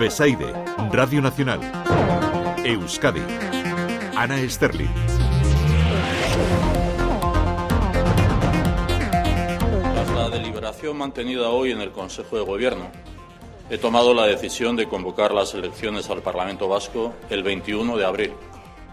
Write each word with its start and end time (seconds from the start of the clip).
Besaide, 0.00 0.54
Radio 0.90 1.20
Nacional. 1.20 1.60
Euskadi. 2.64 3.20
Ana 4.16 4.38
Sterling. 4.48 4.88
Tras 9.92 10.10
la 10.10 10.30
deliberación 10.30 10.96
mantenida 10.96 11.50
hoy 11.50 11.72
en 11.72 11.82
el 11.82 11.90
Consejo 11.92 12.38
de 12.38 12.44
Gobierno, 12.44 12.90
he 13.68 13.76
tomado 13.76 14.14
la 14.14 14.24
decisión 14.24 14.74
de 14.76 14.88
convocar 14.88 15.34
las 15.34 15.52
elecciones 15.52 16.08
al 16.08 16.22
Parlamento 16.22 16.66
Vasco 16.66 17.12
el 17.28 17.42
21 17.42 17.98
de 17.98 18.06
abril. 18.06 18.32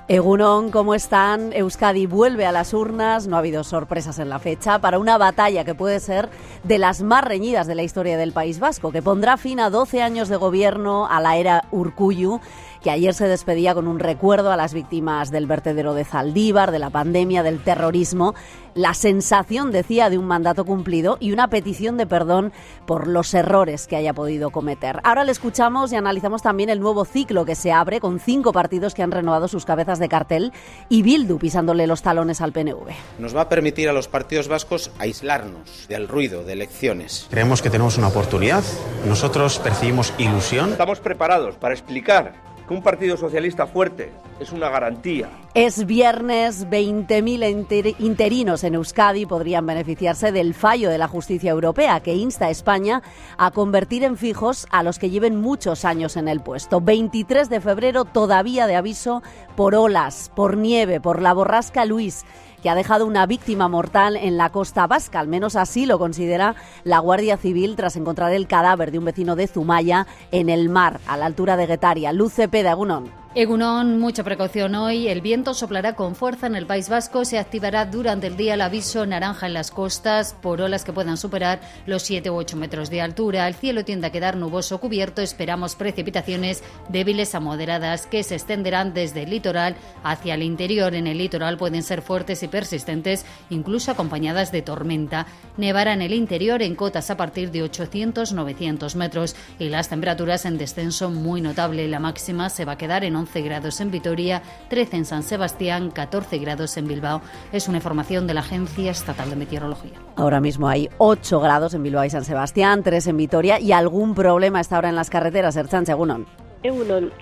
Egunon, 0.08 0.70
¿cómo 0.70 0.94
están? 0.94 1.52
Euskadi 1.52 2.06
vuelve 2.06 2.46
a 2.46 2.52
las 2.52 2.76
urnas, 2.76 3.26
no 3.26 3.38
ha 3.38 3.40
habido 3.40 3.64
sorpresas 3.64 4.20
en 4.20 4.30
la 4.30 4.38
fecha, 4.38 4.78
para 4.78 5.00
una 5.00 5.18
batalla 5.18 5.64
que 5.64 5.74
puede 5.74 6.00
ser 6.00 6.30
de 6.64 6.78
las 6.78 7.02
más 7.02 7.24
reñidas 7.24 7.66
de 7.66 7.74
la 7.74 7.82
historia 7.82 8.16
del 8.16 8.32
País 8.32 8.60
Vasco, 8.60 8.92
que 8.92 9.02
pondrá 9.02 9.36
fin 9.38 9.60
a 9.60 9.72
12 9.72 10.04
años 10.04 10.30
de 10.30 10.36
gobierno 10.36 11.08
a 11.08 11.20
la 11.22 11.38
era 11.38 11.64
Urcuyu 11.72 12.40
que 12.86 12.92
ayer 12.92 13.16
se 13.16 13.28
despedía 13.28 13.74
con 13.74 13.88
un 13.88 13.98
recuerdo 13.98 14.52
a 14.52 14.56
las 14.56 14.76
víctimas 14.76 15.32
del 15.32 15.48
vertedero 15.48 15.96
de 15.96 16.06
Zaldívar, 16.06 16.70
de 16.70 16.78
la 16.78 16.92
pandemia, 16.92 17.42
del 17.42 17.64
terrorismo, 17.64 18.36
la 18.76 18.94
sensación, 18.94 19.72
decía, 19.72 20.12
de 20.12 20.20
un 20.20 20.28
mandato 20.28 20.66
cumplido 20.66 21.18
y 21.20 21.32
una 21.32 21.48
petición 21.48 21.98
de 21.98 22.06
perdón 22.06 22.54
por 22.86 23.08
los 23.08 23.34
errores 23.34 23.88
que 23.88 23.96
haya 23.96 24.14
podido 24.14 24.52
cometer. 24.52 25.00
Ahora 25.04 25.24
le 25.24 25.32
escuchamos 25.32 25.92
y 25.94 25.96
analizamos 25.96 26.44
también 26.44 26.70
el 26.70 26.80
nuevo 26.80 27.06
ciclo 27.06 27.44
que 27.44 27.56
se 27.56 27.72
abre 27.72 28.00
con 28.00 28.20
cinco 28.20 28.54
partidos 28.54 28.94
que 28.94 29.02
han 29.02 29.10
renovado 29.10 29.48
sus 29.48 29.66
cabezas 29.66 29.98
de 29.98 30.08
cartel 30.08 30.54
y 30.88 31.02
Bildu 31.02 31.40
pisándole 31.40 31.88
los 31.88 32.04
talones 32.04 32.40
al 32.40 32.52
PNV. 32.52 32.92
Nos 33.18 33.36
va 33.36 33.42
a 33.42 33.50
permitir 33.50 33.90
a 33.90 33.94
los 33.94 34.08
partidos 34.08 34.48
vascos 34.48 34.92
aislarnos 35.00 35.88
del 35.90 36.08
ruido 36.08 36.44
de 36.44 36.54
elecciones. 36.54 37.26
Creemos 37.32 37.64
que 37.64 37.72
tenemos 37.72 37.98
una 37.98 38.10
oportunidad. 38.10 38.64
Nosotros 39.08 39.58
percibimos 39.58 40.14
ilusión. 40.20 40.74
Estamos 40.74 41.00
preparados 41.00 41.56
para 41.56 41.74
explicar 41.74 42.46
que 42.68 42.74
un 42.74 42.82
partido 42.82 43.18
socialista 43.18 43.68
fuerte 43.68 44.12
es 44.40 44.52
una 44.52 44.70
garantía. 44.70 45.30
Es 45.54 45.86
viernes, 45.86 46.68
20.000 46.68 47.96
interinos 48.00 48.64
en 48.64 48.76
Euskadi 48.76 49.26
podrían 49.26 49.66
beneficiarse 49.66 50.32
del 50.32 50.54
fallo 50.54 50.90
de 50.90 50.98
la 50.98 51.08
justicia 51.08 51.52
europea 51.52 52.02
que 52.02 52.16
insta 52.16 52.48
a 52.48 52.50
España 52.50 53.02
a 53.38 53.52
convertir 53.52 54.04
en 54.04 54.18
fijos 54.18 54.68
a 54.72 54.84
los 54.84 55.00
que 55.00 55.10
lleven 55.10 55.40
muchos 55.40 55.86
años 55.86 56.18
en 56.18 56.28
el 56.28 56.42
puesto. 56.42 56.82
23 56.82 57.50
de 57.50 57.62
febrero 57.62 58.04
todavía 58.04 58.68
de 58.68 58.76
aviso 58.76 59.24
por 59.56 59.76
olas, 59.76 60.32
por 60.36 60.58
nieve, 60.58 61.00
por 61.00 61.22
la 61.22 61.34
borrasca 61.34 61.86
Luis 61.86 62.26
que 62.66 62.72
ha 62.72 62.76
dejado 62.76 63.06
una 63.06 63.28
víctima 63.28 63.68
mortal 63.68 64.18
en 64.18 64.38
la 64.38 64.50
costa 64.50 64.88
vasca. 64.88 65.20
Al 65.20 65.28
menos 65.28 65.56
así 65.56 65.86
lo 65.86 66.00
considera 66.00 66.56
la 66.84 66.98
Guardia 66.98 67.38
Civil 67.38 67.76
tras 67.76 67.96
encontrar 67.96 68.34
el 68.34 68.48
cadáver 68.48 68.92
de 68.92 68.98
un 68.98 69.06
vecino 69.06 69.36
de 69.36 69.46
Zumaya 69.46 70.08
en 70.32 70.50
el 70.50 70.68
mar, 70.68 71.00
a 71.06 71.16
la 71.16 71.28
altura 71.28 71.58
de 71.58 71.68
Guetaria. 71.68 72.12
Luce 72.12 72.48
Pedagunón. 72.48 73.25
Egunon, 73.38 74.00
mucha 74.00 74.24
precaución 74.24 74.76
hoy. 74.76 75.10
El 75.10 75.20
viento 75.20 75.54
soplará 75.54 75.94
con 75.94 76.16
fuerza 76.16 76.48
en 76.48 76.56
el 76.56 76.66
País 76.66 76.88
Vasco. 76.88 77.26
Se 77.26 77.38
activará 77.38 77.86
durante 77.86 78.28
el 78.28 78.38
día 78.38 78.54
el 78.54 78.62
aviso 78.62 79.06
naranja 79.06 79.48
en 79.48 79.54
las 79.54 79.72
costas 79.72 80.34
por 80.42 80.62
olas 80.62 80.86
que 80.86 80.94
puedan 80.94 81.18
superar 81.18 81.60
los 81.86 82.04
7 82.04 82.30
u 82.30 82.36
8 82.36 82.56
metros 82.56 82.90
de 82.90 83.02
altura. 83.02 83.46
El 83.46 83.56
cielo 83.56 83.84
tiende 83.84 84.08
a 84.08 84.12
quedar 84.14 84.38
nuboso 84.38 84.80
cubierto. 84.80 85.22
Esperamos 85.22 85.76
precipitaciones 85.76 86.64
débiles 86.88 87.36
a 87.36 87.42
moderadas 87.42 88.08
que 88.08 88.24
se 88.24 88.36
extenderán 88.36 88.94
desde 88.94 89.24
el 89.24 89.32
litoral 89.32 89.76
hacia 90.02 90.36
el 90.36 90.42
interior. 90.42 90.96
En 90.96 91.06
el 91.06 91.18
litoral 91.18 91.58
pueden 91.58 91.84
ser 91.84 92.02
fuertes 92.02 92.42
y 92.42 92.48
persistentes, 92.48 93.26
incluso 93.50 93.92
acompañadas 93.92 94.54
de 94.54 94.62
tormenta. 94.62 95.28
Nevará 95.58 95.92
en 95.92 96.04
el 96.04 96.14
interior 96.14 96.62
en 96.62 96.76
cotas 96.76 97.12
a 97.12 97.18
partir 97.18 97.52
de 97.52 97.70
800-900 97.70 98.96
metros 98.96 99.36
y 99.60 99.68
las 99.68 99.90
temperaturas 99.90 100.46
en 100.46 100.58
descenso 100.58 101.10
muy 101.10 101.42
notable. 101.42 101.90
La 101.90 102.00
máxima 102.00 102.50
se 102.50 102.64
va 102.64 102.72
a 102.74 102.78
quedar 102.78 103.04
en 103.04 103.18
11 103.18 103.25
grados 103.34 103.82
en 103.82 103.92
Vitoria, 103.92 104.42
13 104.70 104.98
en 104.98 105.06
San 105.06 105.24
Sebastián, 105.24 105.92
14 105.92 106.38
grados 106.38 106.78
en 106.78 106.88
Bilbao. 106.88 107.22
Es 107.52 107.68
una 107.68 107.78
información 107.78 108.28
de 108.28 108.34
la 108.34 108.42
Agencia 108.42 108.92
Estatal 108.92 109.30
de 109.30 109.36
Meteorología. 109.36 109.94
Ahora 110.16 110.40
mismo 110.40 110.68
hay 110.68 110.90
8 110.98 111.40
grados 111.40 111.74
en 111.74 111.84
Bilbao 111.84 112.06
y 112.06 112.10
San 112.10 112.26
Sebastián, 112.26 112.84
3 112.84 113.08
en 113.08 113.18
Vitoria 113.18 113.60
y 113.60 113.72
algún 113.72 114.16
problema 114.16 114.60
está 114.60 114.76
ahora 114.78 114.90
en 114.90 114.96
las 114.96 115.10
carreteras, 115.10 115.56
Erchan 115.56 115.86
Segunon. 115.86 116.26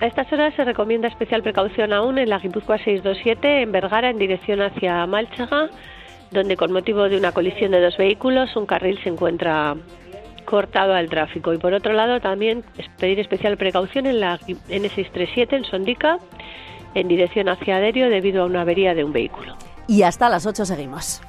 A 0.00 0.06
estas 0.06 0.32
horas 0.32 0.54
se 0.54 0.64
recomienda 0.64 1.06
especial 1.06 1.42
precaución 1.42 1.92
aún 1.92 2.16
en 2.16 2.30
la 2.30 2.38
Guipúzcoa 2.38 2.78
627 2.78 3.62
en 3.62 3.72
Vergara 3.72 4.08
en 4.08 4.16
dirección 4.16 4.62
hacia 4.62 5.06
Malchaga, 5.06 5.68
donde 6.30 6.56
con 6.56 6.72
motivo 6.72 7.10
de 7.10 7.18
una 7.18 7.32
colisión 7.32 7.72
de 7.72 7.82
dos 7.82 7.94
vehículos 7.98 8.56
un 8.56 8.64
carril 8.64 8.98
se 9.02 9.10
encuentra 9.10 9.76
cortado 10.44 10.94
al 10.94 11.08
tráfico. 11.08 11.52
Y 11.52 11.58
por 11.58 11.72
otro 11.74 11.92
lado, 11.92 12.20
también 12.20 12.64
pedir 12.98 13.20
especial 13.20 13.56
precaución 13.56 14.06
en 14.06 14.20
la 14.20 14.38
N637 14.38 15.52
en 15.52 15.64
Sondica, 15.64 16.18
en 16.94 17.08
dirección 17.08 17.48
hacia 17.48 17.76
Aderio, 17.76 18.08
debido 18.08 18.42
a 18.42 18.46
una 18.46 18.62
avería 18.62 18.94
de 18.94 19.04
un 19.04 19.12
vehículo. 19.12 19.56
Y 19.86 20.02
hasta 20.02 20.28
las 20.28 20.46
8 20.46 20.64
seguimos. 20.64 21.20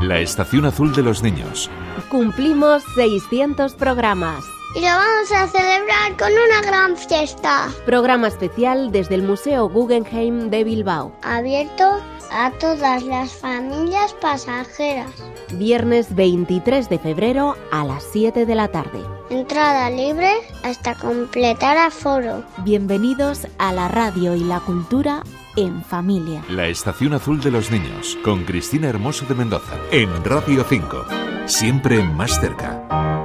La 0.00 0.18
Estación 0.18 0.64
Azul 0.64 0.92
de 0.92 1.02
los 1.02 1.22
Niños. 1.22 1.70
Cumplimos 2.10 2.82
600 2.96 3.74
programas. 3.74 4.44
Y 4.74 4.80
lo 4.80 4.86
vamos 4.86 5.30
a 5.32 5.46
celebrar 5.48 6.16
con 6.18 6.32
una 6.32 6.62
gran 6.62 6.96
fiesta. 6.96 7.68
Programa 7.84 8.28
especial 8.28 8.90
desde 8.90 9.16
el 9.16 9.22
Museo 9.22 9.68
Guggenheim 9.68 10.48
de 10.48 10.64
Bilbao. 10.64 11.12
Abierto 11.22 12.00
a 12.30 12.50
todas 12.52 13.02
las 13.02 13.34
familias 13.34 14.14
pasajeras. 14.14 15.10
Viernes 15.52 16.14
23 16.14 16.88
de 16.88 16.98
febrero 16.98 17.54
a 17.70 17.84
las 17.84 18.02
7 18.12 18.46
de 18.46 18.54
la 18.54 18.68
tarde. 18.68 19.00
Entrada 19.28 19.90
libre 19.90 20.32
hasta 20.62 20.94
completar 20.94 21.76
aforo. 21.76 22.42
Bienvenidos 22.64 23.46
a 23.58 23.74
la 23.74 23.88
radio 23.88 24.34
y 24.34 24.40
la 24.40 24.60
cultura 24.60 25.22
en 25.56 25.84
familia. 25.84 26.42
La 26.48 26.68
Estación 26.68 27.12
Azul 27.12 27.42
de 27.42 27.50
los 27.50 27.70
Niños 27.70 28.16
con 28.24 28.44
Cristina 28.44 28.88
Hermoso 28.88 29.26
de 29.26 29.34
Mendoza 29.34 29.76
en 29.90 30.24
Radio 30.24 30.64
5. 30.66 31.04
Siempre 31.44 32.02
más 32.02 32.40
cerca. 32.40 33.21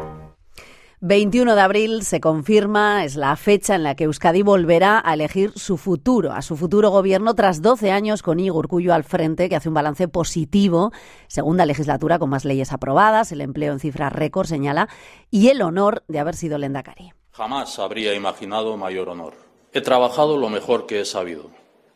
21 0.99 1.53
de 1.53 1.61
abril 1.61 2.01
se 2.01 2.19
confirma, 2.19 3.05
es 3.05 3.15
la 3.15 3.35
fecha 3.35 3.75
en 3.75 3.83
la 3.83 3.93
que 3.93 4.05
Euskadi 4.05 4.41
volverá 4.41 4.99
a 5.05 5.13
elegir 5.13 5.51
su 5.55 5.77
futuro, 5.77 6.31
a 6.31 6.41
su 6.41 6.57
futuro 6.57 6.89
gobierno 6.89 7.35
tras 7.35 7.61
12 7.61 7.91
años 7.91 8.23
con 8.23 8.39
Igor 8.39 8.67
Cuyo 8.67 8.95
al 8.95 9.03
frente, 9.03 9.47
que 9.47 9.55
hace 9.55 9.69
un 9.69 9.75
balance 9.75 10.07
positivo, 10.07 10.91
segunda 11.27 11.67
legislatura 11.67 12.17
con 12.17 12.31
más 12.31 12.45
leyes 12.45 12.73
aprobadas, 12.73 13.31
el 13.31 13.41
empleo 13.41 13.73
en 13.73 13.79
cifras 13.79 14.11
récord 14.11 14.47
señala, 14.47 14.89
y 15.29 15.49
el 15.49 15.61
honor 15.61 16.03
de 16.07 16.17
haber 16.17 16.35
sido 16.35 16.57
Lendakari. 16.57 17.13
Jamás 17.31 17.77
habría 17.77 18.15
imaginado 18.15 18.75
mayor 18.75 19.09
honor. 19.09 19.35
He 19.73 19.81
trabajado 19.81 20.35
lo 20.37 20.49
mejor 20.49 20.87
que 20.87 21.01
he 21.01 21.05
sabido, 21.05 21.51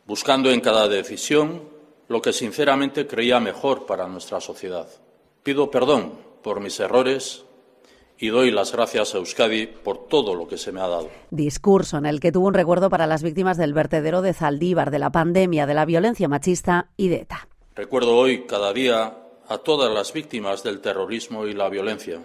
buscando 0.06 0.52
en 0.52 0.60
cada 0.60 0.86
decisión 0.86 1.62
lo 2.06 2.22
que 2.22 2.32
sinceramente 2.32 3.08
creía 3.08 3.40
mejor 3.40 3.84
para 3.84 4.06
nuestra 4.06 4.40
sociedad. 4.40 4.86
Pido 5.42 5.72
perdón 5.72 6.12
por 6.44 6.60
mis 6.60 6.78
errores 6.78 7.44
y 8.18 8.28
doy 8.28 8.50
las 8.50 8.72
gracias 8.72 9.14
a 9.14 9.18
Euskadi 9.18 9.66
por 9.66 10.06
todo 10.06 10.34
lo 10.34 10.46
que 10.46 10.56
se 10.56 10.72
me 10.72 10.80
ha 10.80 10.88
dado. 10.88 11.10
Discurso 11.30 11.98
en 11.98 12.06
el 12.06 12.20
que 12.20 12.32
tuvo 12.32 12.48
un 12.48 12.54
recuerdo 12.54 12.88
para 12.90 13.06
las 13.06 13.22
víctimas 13.22 13.56
del 13.56 13.74
vertedero 13.74 14.22
de 14.22 14.32
Zaldívar, 14.32 14.90
de 14.90 14.98
la 14.98 15.10
pandemia, 15.10 15.66
de 15.66 15.74
la 15.74 15.84
violencia 15.84 16.28
machista 16.28 16.88
y 16.96 17.08
de 17.08 17.16
ETA. 17.16 17.48
Recuerdo 17.74 18.16
hoy 18.16 18.44
cada 18.46 18.72
día 18.72 19.16
a 19.48 19.58
todas 19.58 19.92
las 19.92 20.12
víctimas 20.12 20.62
del 20.62 20.80
terrorismo 20.80 21.46
y 21.46 21.52
la 21.52 21.68
violencia. 21.68 22.20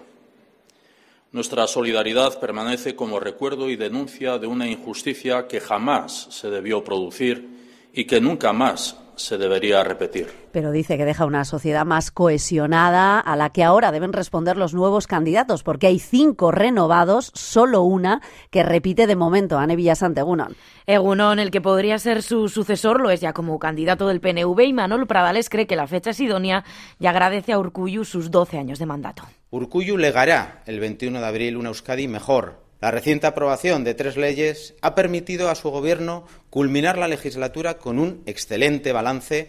Nuestra 1.31 1.68
solidaridad 1.68 2.40
permanece 2.40 2.96
como 2.96 3.20
recuerdo 3.20 3.70
y 3.70 3.76
denuncia 3.76 4.38
de 4.38 4.47
una 4.47 4.68
injusticia 4.68 5.47
que 5.47 5.59
jamás 5.59 6.28
se 6.31 6.50
debió 6.50 6.84
producir 6.84 7.66
y 7.97 8.06
que 8.06 8.22
nunca 8.22 8.53
más 8.53 8.96
se 9.16 9.40
debería 9.40 9.84
repetir. 9.84 10.28
Pero 10.52 10.72
dice 10.72 10.97
que 10.97 11.06
deja 11.06 11.25
una 11.25 11.46
sociedad 11.46 11.84
más 11.84 12.12
cohesionada 12.12 13.19
a 13.19 13.35
la 13.35 13.50
que 13.50 13.63
ahora 13.63 13.91
deben 13.91 14.13
responder 14.13 14.56
los 14.56 14.75
nuevos 14.75 15.08
candidatos, 15.08 15.64
porque 15.64 15.88
hay 15.88 15.97
cinco 15.97 16.52
renovados, 16.52 17.32
solo 17.34 17.82
una 17.82 18.22
que 18.52 18.61
repite 18.61 19.08
de 19.08 19.16
momento, 19.16 19.58
Ane 19.58 19.76
Villasante 19.76 20.20
Egunon. 20.20 20.55
Egunon, 20.85 21.40
el 21.40 21.49
que 21.49 21.59
podría 21.59 21.97
ser 21.97 22.22
su 22.22 22.49
sucesor, 22.49 23.02
lo 23.02 23.09
es 23.09 23.20
ya 23.20 23.34
como 23.34 23.58
candidato 23.58 24.08
del 24.08 24.22
PNV 24.22 24.59
y 24.61 24.73
Manuel 24.73 25.08
Pradales 25.08 25.49
cree 25.49 25.66
que 25.66 25.76
la 25.76 25.88
fecha 25.88 26.11
es 26.11 26.20
idónea 26.20 26.64
y 26.99 27.08
agradece 27.08 27.52
a 27.52 27.58
Urcuyu 27.58 28.05
sus 28.05 28.29
12 28.29 28.59
años 28.59 28.78
de 28.78 28.85
mandato. 28.85 29.23
Urcuyu 29.49 29.97
legará 29.97 30.61
el 30.67 30.79
21 30.79 31.20
de 31.20 31.26
abril 31.26 31.58
una 31.58 31.70
Euskadi 31.70 32.08
mejor, 32.08 32.66
la 32.79 32.91
reciente 32.91 33.28
aprobación 33.28 33.84
de 33.84 33.96
tres 33.96 34.18
leyes 34.18 34.76
ha 34.82 34.94
permitido 34.94 35.50
a 35.50 35.56
su 35.56 35.70
gobierno 35.70 36.26
culminar 36.50 36.97
la 36.97 37.08
legislatura 37.08 37.78
con 37.78 37.97
un 37.97 38.22
excelente 38.26 38.91
balance. 38.91 39.47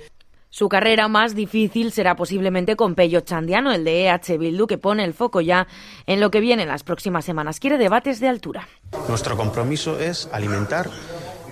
Su 0.50 0.70
carrera 0.70 1.08
más 1.08 1.34
difícil 1.34 1.92
será 1.92 2.16
posiblemente 2.16 2.74
con 2.74 2.94
Pello 2.94 3.20
Chandiano, 3.20 3.70
el 3.70 3.84
de 3.84 4.06
EH 4.06 4.38
Bildu, 4.38 4.66
que 4.66 4.78
pone 4.78 5.04
el 5.04 5.12
foco 5.12 5.42
ya 5.42 5.66
en 6.06 6.20
lo 6.20 6.30
que 6.30 6.40
viene 6.40 6.62
en 6.62 6.68
las 6.68 6.84
próximas 6.84 7.26
semanas. 7.26 7.60
Quiere 7.60 7.76
debates 7.76 8.18
de 8.18 8.28
altura. 8.28 8.66
Nuestro 9.08 9.36
compromiso 9.36 10.00
es 10.00 10.28
alimentar 10.32 10.88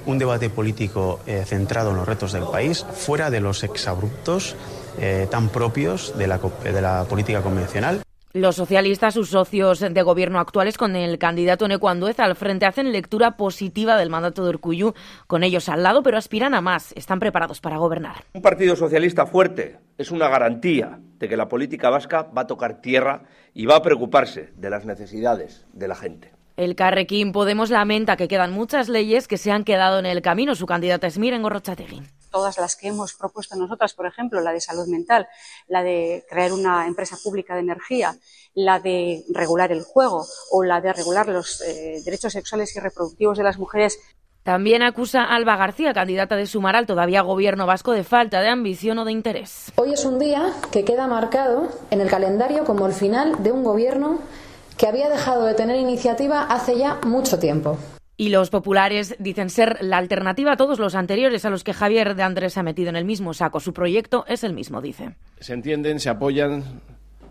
un 0.06 0.18
debate 0.18 0.48
político 0.48 1.20
eh, 1.26 1.44
centrado 1.44 1.90
en 1.90 1.96
los 1.96 2.06
retos 2.06 2.32
del 2.32 2.44
país, 2.44 2.86
fuera 2.94 3.28
de 3.28 3.40
los 3.40 3.64
exabruptos 3.64 4.56
eh, 4.98 5.26
tan 5.30 5.50
propios 5.50 6.16
de 6.16 6.26
la, 6.26 6.38
de 6.38 6.80
la 6.80 7.04
política 7.04 7.42
convencional. 7.42 8.05
Los 8.36 8.56
socialistas, 8.56 9.14
sus 9.14 9.30
socios 9.30 9.80
de 9.80 10.02
gobierno 10.02 10.38
actuales, 10.38 10.76
con 10.76 10.94
el 10.94 11.18
candidato 11.18 11.68
Necuanduez 11.68 12.20
al 12.20 12.36
frente, 12.36 12.66
hacen 12.66 12.92
lectura 12.92 13.38
positiva 13.38 13.96
del 13.96 14.10
mandato 14.10 14.44
de 14.44 14.50
Urcuyu, 14.50 14.92
con 15.26 15.42
ellos 15.42 15.70
al 15.70 15.82
lado, 15.82 16.02
pero 16.02 16.18
aspiran 16.18 16.52
a 16.52 16.60
más. 16.60 16.92
Están 16.96 17.18
preparados 17.18 17.62
para 17.62 17.78
gobernar. 17.78 18.24
Un 18.34 18.42
partido 18.42 18.76
socialista 18.76 19.24
fuerte 19.24 19.78
es 19.96 20.10
una 20.10 20.28
garantía 20.28 21.00
de 21.18 21.28
que 21.30 21.36
la 21.38 21.48
política 21.48 21.88
vasca 21.88 22.24
va 22.24 22.42
a 22.42 22.46
tocar 22.46 22.82
tierra 22.82 23.22
y 23.54 23.64
va 23.64 23.76
a 23.76 23.82
preocuparse 23.82 24.52
de 24.54 24.68
las 24.68 24.84
necesidades 24.84 25.66
de 25.72 25.88
la 25.88 25.94
gente. 25.94 26.32
El 26.58 26.74
Carrequín 26.74 27.32
Podemos 27.32 27.70
lamenta 27.70 28.18
que 28.18 28.28
quedan 28.28 28.52
muchas 28.52 28.90
leyes 28.90 29.28
que 29.28 29.38
se 29.38 29.50
han 29.50 29.64
quedado 29.64 29.98
en 29.98 30.04
el 30.04 30.20
camino. 30.20 30.54
Su 30.54 30.66
candidata 30.66 31.06
es 31.06 31.18
Miren 31.18 31.40
Gorrochategui. 31.40 32.02
Todas 32.36 32.58
las 32.58 32.76
que 32.76 32.88
hemos 32.88 33.14
propuesto 33.14 33.56
nosotras, 33.56 33.94
por 33.94 34.04
ejemplo, 34.04 34.42
la 34.42 34.52
de 34.52 34.60
salud 34.60 34.86
mental, 34.88 35.26
la 35.68 35.82
de 35.82 36.22
crear 36.28 36.52
una 36.52 36.86
empresa 36.86 37.16
pública 37.24 37.54
de 37.54 37.60
energía, 37.60 38.14
la 38.52 38.78
de 38.78 39.24
regular 39.30 39.72
el 39.72 39.82
juego 39.82 40.22
o 40.50 40.62
la 40.62 40.82
de 40.82 40.92
regular 40.92 41.28
los 41.28 41.62
eh, 41.62 42.02
derechos 42.04 42.34
sexuales 42.34 42.76
y 42.76 42.80
reproductivos 42.80 43.38
de 43.38 43.44
las 43.44 43.58
mujeres. 43.58 43.98
También 44.42 44.82
acusa 44.82 45.24
Alba 45.24 45.56
García, 45.56 45.94
candidata 45.94 46.36
de 46.36 46.44
Sumar 46.44 46.76
al 46.76 46.84
todavía 46.84 47.22
gobierno 47.22 47.64
vasco, 47.64 47.92
de 47.92 48.04
falta 48.04 48.42
de 48.42 48.48
ambición 48.48 48.98
o 48.98 49.06
de 49.06 49.12
interés. 49.12 49.72
Hoy 49.76 49.94
es 49.94 50.04
un 50.04 50.18
día 50.18 50.52
que 50.70 50.84
queda 50.84 51.06
marcado 51.06 51.70
en 51.90 52.02
el 52.02 52.10
calendario 52.10 52.66
como 52.66 52.86
el 52.86 52.92
final 52.92 53.42
de 53.42 53.50
un 53.50 53.64
gobierno 53.64 54.18
que 54.76 54.86
había 54.86 55.08
dejado 55.08 55.46
de 55.46 55.54
tener 55.54 55.76
iniciativa 55.76 56.42
hace 56.42 56.76
ya 56.76 57.00
mucho 57.02 57.38
tiempo. 57.38 57.78
Y 58.18 58.30
los 58.30 58.48
populares 58.48 59.14
dicen 59.18 59.50
ser 59.50 59.78
la 59.82 59.98
alternativa 59.98 60.52
a 60.52 60.56
todos 60.56 60.78
los 60.78 60.94
anteriores 60.94 61.44
a 61.44 61.50
los 61.50 61.64
que 61.64 61.74
Javier 61.74 62.14
de 62.14 62.22
Andrés 62.22 62.54
se 62.54 62.60
ha 62.60 62.62
metido 62.62 62.88
en 62.88 62.96
el 62.96 63.04
mismo 63.04 63.34
saco. 63.34 63.60
Su 63.60 63.74
proyecto 63.74 64.24
es 64.26 64.42
el 64.42 64.54
mismo, 64.54 64.80
dice. 64.80 65.16
Se 65.38 65.52
entienden, 65.52 66.00
se 66.00 66.08
apoyan 66.08 66.80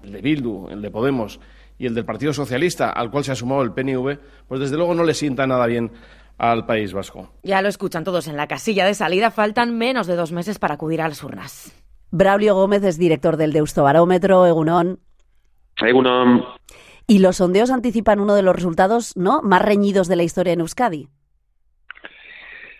el 0.03 0.11
de 0.11 0.21
Bildu, 0.21 0.69
el 0.69 0.81
de 0.81 0.91
Podemos 0.91 1.39
y 1.79 1.87
el 1.87 1.95
del 1.95 2.05
Partido 2.05 2.33
Socialista, 2.33 2.91
al 2.91 3.09
cual 3.09 3.23
se 3.23 3.31
ha 3.31 3.35
sumado 3.35 3.63
el 3.63 3.73
PNV, 3.73 4.19
pues 4.47 4.61
desde 4.61 4.77
luego 4.77 4.93
no 4.93 5.03
le 5.03 5.13
sienta 5.13 5.47
nada 5.47 5.65
bien 5.65 5.91
al 6.37 6.65
País 6.65 6.93
Vasco. 6.93 7.31
Ya 7.43 7.61
lo 7.61 7.67
escuchan 7.67 8.03
todos 8.03 8.27
en 8.27 8.37
la 8.37 8.47
casilla 8.47 8.85
de 8.85 8.93
salida. 8.93 9.31
Faltan 9.31 9.77
menos 9.77 10.05
de 10.05 10.15
dos 10.15 10.31
meses 10.31 10.59
para 10.59 10.75
acudir 10.75 11.01
a 11.01 11.07
las 11.07 11.23
urnas. 11.23 11.73
Braulio 12.11 12.55
Gómez 12.55 12.83
es 12.83 12.97
director 12.97 13.37
del 13.37 13.53
Deusto 13.53 13.83
Barómetro. 13.83 14.45
Egunon. 14.45 14.99
Egunon. 15.81 16.45
Y 17.07 17.19
los 17.19 17.37
sondeos 17.37 17.71
anticipan 17.71 18.19
uno 18.19 18.35
de 18.35 18.41
los 18.41 18.55
resultados 18.55 19.15
¿no? 19.15 19.41
más 19.41 19.61
reñidos 19.61 20.07
de 20.07 20.15
la 20.15 20.23
historia 20.23 20.53
en 20.53 20.61
Euskadi. 20.61 21.07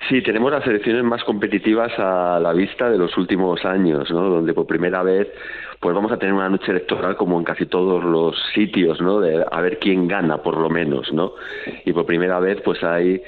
Sí, 0.09 0.21
tenemos 0.21 0.51
las 0.51 0.65
elecciones 0.67 1.03
más 1.03 1.23
competitivas 1.23 1.91
a 1.97 2.39
la 2.39 2.53
vista 2.53 2.89
de 2.89 2.97
los 2.97 3.17
últimos 3.17 3.65
años, 3.65 4.09
¿no? 4.11 4.29
donde 4.29 4.53
por 4.53 4.67
primera 4.67 5.01
vez 5.01 5.27
pues 5.79 5.93
vamos 5.93 6.11
a 6.11 6.17
tener 6.17 6.33
una 6.33 6.49
noche 6.49 6.71
electoral 6.71 7.15
como 7.15 7.37
en 7.37 7.43
casi 7.43 7.67
todos 7.67 8.03
los 8.03 8.35
sitios, 8.53 8.99
¿no? 9.01 9.19
De 9.19 9.45
a 9.51 9.61
ver 9.61 9.77
quién 9.77 10.07
gana, 10.07 10.41
por 10.41 10.57
lo 10.57 10.67
menos, 10.67 11.13
¿no? 11.13 11.33
Y 11.85 11.93
por 11.93 12.07
primera 12.07 12.39
vez, 12.39 12.59
pues 12.61 12.83
hay, 12.83 13.21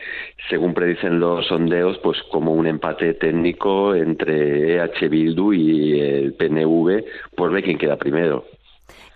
según 0.50 0.74
predicen 0.74 1.20
los 1.20 1.46
sondeos, 1.48 2.00
pues 2.00 2.18
como 2.32 2.54
un 2.54 2.68
empate 2.68 3.14
técnico 3.14 3.94
entre 3.94 4.76
EH 4.76 5.08
Bildu 5.08 5.54
y 5.54 6.00
el 6.00 6.34
PNV, 6.34 7.04
por 7.36 7.52
ver 7.52 7.64
quién 7.64 7.78
queda 7.78 7.96
primero. 7.98 8.46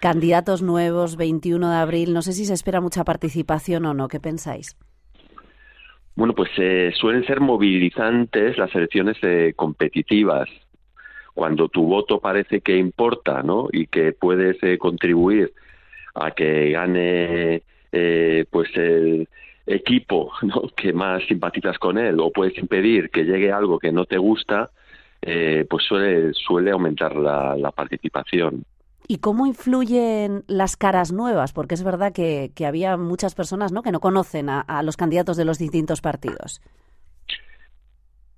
Candidatos 0.01 0.63
nuevos, 0.63 1.15
21 1.15 1.69
de 1.69 1.75
abril. 1.75 2.11
No 2.11 2.23
sé 2.23 2.33
si 2.33 2.45
se 2.45 2.55
espera 2.55 2.81
mucha 2.81 3.03
participación 3.03 3.85
o 3.85 3.93
no. 3.93 4.07
¿Qué 4.07 4.19
pensáis? 4.19 4.75
Bueno, 6.15 6.33
pues 6.33 6.49
eh, 6.57 6.91
suelen 6.95 7.23
ser 7.23 7.39
movilizantes 7.39 8.57
las 8.57 8.73
elecciones 8.73 9.17
eh, 9.21 9.53
competitivas. 9.55 10.49
Cuando 11.35 11.69
tu 11.69 11.83
voto 11.83 12.19
parece 12.19 12.61
que 12.61 12.75
importa, 12.77 13.43
¿no? 13.43 13.67
Y 13.71 13.85
que 13.85 14.11
puedes 14.13 14.57
eh, 14.63 14.79
contribuir 14.79 15.53
a 16.15 16.31
que 16.31 16.71
gane 16.71 17.61
pues 18.49 18.75
el 18.75 19.29
equipo 19.67 20.31
que 20.75 20.93
más 20.93 21.21
simpatizas 21.27 21.77
con 21.77 21.99
él 21.99 22.19
o 22.19 22.31
puedes 22.31 22.57
impedir 22.57 23.11
que 23.11 23.23
llegue 23.23 23.51
algo 23.51 23.77
que 23.77 23.91
no 23.91 24.05
te 24.05 24.17
gusta, 24.17 24.71
pues 25.21 25.85
suele, 25.85 26.33
suele 26.33 26.71
aumentar 26.71 27.15
la 27.15 27.71
participación. 27.71 28.65
¿Y 29.11 29.17
cómo 29.17 29.45
influyen 29.45 30.45
las 30.47 30.77
caras 30.77 31.11
nuevas? 31.11 31.51
Porque 31.51 31.75
es 31.75 31.83
verdad 31.83 32.13
que, 32.13 32.49
había 32.65 32.95
muchas 32.95 33.35
personas 33.35 33.73
¿no? 33.73 33.83
que 33.83 33.91
no 33.91 33.99
conocen 33.99 34.47
a, 34.47 34.83
los 34.83 34.95
candidatos 34.95 35.35
de 35.35 35.43
los 35.43 35.59
distintos 35.59 35.99
partidos. 35.99 36.61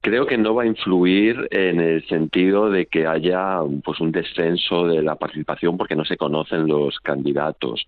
Creo 0.02 0.26
que 0.26 0.36
no 0.36 0.56
va 0.56 0.64
a 0.64 0.66
influir 0.66 1.48
en 1.52 1.80
el 1.80 2.04
sentido 2.08 2.72
de 2.72 2.88
que 2.88 3.06
haya 3.06 3.60
pues 3.86 4.00
un 4.00 4.12
descenso 4.12 4.88
de 4.88 5.04
la 5.04 5.16
participación 5.16 5.78
porque 5.78 5.96
no 5.96 6.06
se 6.06 6.18
conocen 6.18 6.66
los 6.66 7.00
candidatos. 7.02 7.86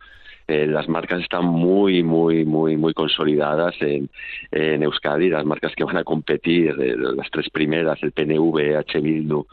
Eh, 0.48 0.68
las 0.68 0.88
marcas 0.88 1.24
están 1.24 1.46
muy, 1.46 2.04
muy, 2.04 2.46
muy, 2.46 2.78
muy 2.78 2.94
consolidadas 2.94 3.74
en, 3.82 4.12
Euskadi. 4.52 5.30
Las 5.30 5.44
marcas 5.44 5.74
que 5.76 5.86
van 5.86 5.98
a 5.98 6.04
competir, 6.04 6.76
eh, 6.80 6.96
las 6.96 7.32
tres 7.32 7.50
primeras, 7.50 7.98
el 8.04 8.12
PNV, 8.12 8.78
H. 8.78 9.00
Bildu 9.00 9.48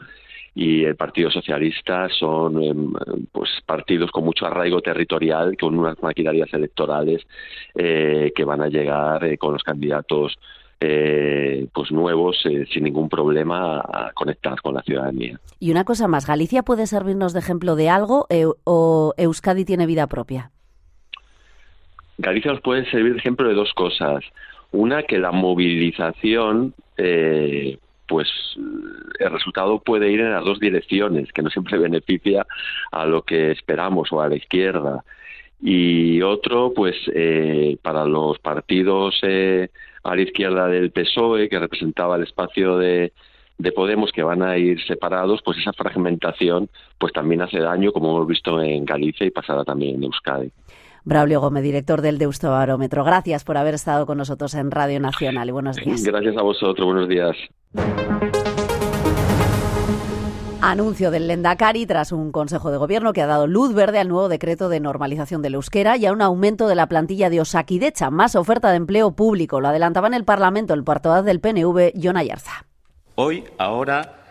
y 0.55 0.83
el 0.83 0.95
Partido 0.95 1.31
Socialista 1.31 2.07
son 2.09 2.63
em, 2.63 2.93
pues 3.31 3.49
partidos 3.65 4.11
con 4.11 4.23
mucho 4.23 4.45
arraigo 4.45 4.81
territorial, 4.81 5.57
con 5.57 5.77
unas 5.77 6.01
maquinarias 6.03 6.53
electorales 6.53 7.25
eh, 7.75 8.31
que 8.35 8.45
van 8.45 8.61
a 8.61 8.67
llegar 8.67 9.23
eh, 9.23 9.37
con 9.37 9.53
los 9.53 9.63
candidatos 9.63 10.37
eh, 10.79 11.67
pues 11.73 11.91
nuevos 11.91 12.37
sin 12.71 12.83
ningún 12.83 13.07
problema 13.07 13.79
a 13.79 14.11
conectar 14.13 14.61
con 14.61 14.75
la 14.75 14.81
ciudadanía. 14.81 15.39
Y 15.59 15.71
una 15.71 15.85
cosa 15.85 16.07
más, 16.07 16.27
¿Galicia 16.27 16.61
puede 16.61 16.87
servirnos 16.87 17.33
de 17.33 17.39
ejemplo 17.39 17.75
de 17.75 17.89
algo 17.89 18.27
o 18.65 19.13
Euskadi 19.17 19.63
tiene 19.65 19.85
vida 19.85 20.07
propia? 20.07 20.51
Galicia 22.17 22.51
nos 22.51 22.61
puede 22.61 22.85
servir 22.91 23.13
de 23.13 23.19
ejemplo 23.19 23.47
de 23.47 23.55
dos 23.55 23.73
cosas. 23.73 24.23
Una, 24.71 25.03
que 25.03 25.19
la 25.19 25.31
movilización 25.31 26.73
pues 28.07 28.27
el 29.19 29.31
resultado 29.31 29.79
puede 29.79 30.11
ir 30.11 30.19
en 30.19 30.31
las 30.31 30.43
dos 30.43 30.59
direcciones, 30.59 31.31
que 31.31 31.41
no 31.41 31.49
siempre 31.49 31.77
beneficia 31.79 32.45
a 32.91 33.05
lo 33.05 33.23
que 33.23 33.51
esperamos 33.51 34.11
o 34.11 34.21
a 34.21 34.29
la 34.29 34.35
izquierda. 34.35 35.03
Y 35.61 36.21
otro, 36.21 36.73
pues 36.73 36.95
eh, 37.13 37.77
para 37.81 38.05
los 38.05 38.37
partidos 38.39 39.17
eh, 39.23 39.69
a 40.03 40.15
la 40.15 40.21
izquierda 40.21 40.67
del 40.67 40.91
PSOE, 40.91 41.47
que 41.47 41.59
representaba 41.59 42.17
el 42.17 42.23
espacio 42.23 42.77
de, 42.77 43.13
de 43.57 43.71
Podemos 43.71 44.11
que 44.11 44.23
van 44.23 44.43
a 44.43 44.57
ir 44.57 44.83
separados, 44.85 45.41
pues 45.43 45.57
esa 45.59 45.71
fragmentación 45.71 46.69
pues 46.97 47.13
también 47.13 47.41
hace 47.41 47.59
daño, 47.59 47.93
como 47.93 48.11
hemos 48.11 48.27
visto 48.27 48.61
en 48.61 48.83
Galicia 48.83 49.25
y 49.25 49.31
pasará 49.31 49.63
también 49.63 49.95
en 49.95 50.03
Euskadi. 50.03 50.51
Braulio 51.05 51.41
Gómez, 51.41 51.63
director 51.63 52.01
del 52.01 52.17
Deusto 52.17 52.49
Barómetro. 52.49 53.03
Gracias 53.03 53.43
por 53.43 53.57
haber 53.57 53.73
estado 53.73 54.05
con 54.05 54.17
nosotros 54.17 54.53
en 54.55 54.71
Radio 54.71 54.99
Nacional 54.99 55.49
y 55.49 55.51
buenos 55.51 55.75
días. 55.75 56.03
Gracias 56.03 56.37
a 56.37 56.41
vosotros, 56.41 56.85
buenos 56.85 57.09
días. 57.09 57.35
Anuncio 60.61 61.11
del 61.11 61.27
Lendakari 61.27 61.85
tras 61.85 62.13
un 62.13 62.31
Consejo 62.31 62.71
de 62.71 62.77
Gobierno 62.77 63.11
que 63.11 63.21
ha 63.21 63.27
dado 63.27 63.47
luz 63.47 63.73
verde 63.73 63.99
al 63.99 64.07
nuevo 64.07 64.29
decreto 64.29 64.69
de 64.69 64.79
normalización 64.79 65.41
del 65.41 65.55
euskera 65.55 65.97
y 65.97 66.05
a 66.05 66.13
un 66.13 66.21
aumento 66.21 66.69
de 66.69 66.75
la 66.75 66.87
plantilla 66.87 67.29
de 67.29 67.41
Osakidecha, 67.41 68.09
más 68.09 68.37
oferta 68.37 68.71
de 68.71 68.77
empleo 68.77 69.11
público. 69.11 69.59
Lo 69.59 69.67
adelantaba 69.67 70.07
en 70.07 70.13
el 70.13 70.23
Parlamento 70.23 70.73
el 70.73 70.85
portavoz 70.85 71.25
del 71.25 71.41
PNV, 71.41 71.91
John 72.01 72.15
Ayarza. 72.15 72.65
Hoy, 73.15 73.43
ahora, 73.57 74.23